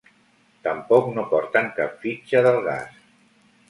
Tampoc 0.67 1.11
no 1.19 1.27
porten 1.35 1.71
cap 1.79 1.95
fitxa 2.07 2.47
del 2.51 2.63
gas. 2.71 3.03